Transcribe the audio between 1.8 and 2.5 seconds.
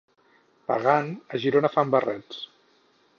barrets.